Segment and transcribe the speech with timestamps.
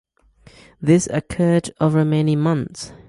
[0.81, 2.91] This occurred over many months.